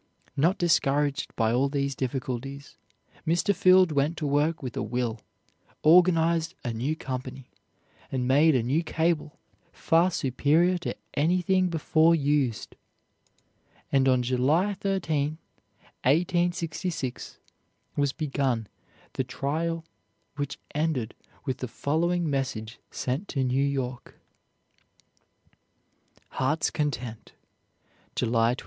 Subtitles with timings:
[0.35, 2.75] Not discouraged by all these difficulties,
[3.23, 3.53] Mr.
[3.55, 5.21] Field went to work with a will,
[5.83, 7.51] organized a new company,
[8.11, 9.37] and made a new cable
[9.71, 12.75] far superior to anything before used,
[13.91, 15.37] and on July 13,
[16.03, 17.37] 1866,
[17.95, 18.65] was begun
[19.13, 19.85] the trial
[20.35, 21.13] which ended
[21.45, 24.15] with the following message sent to New York:
[26.29, 27.33] "HEART'S CONTENT,
[28.15, 28.59] July 27.